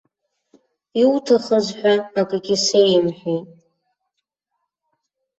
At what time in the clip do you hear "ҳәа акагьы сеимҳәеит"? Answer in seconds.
1.77-3.47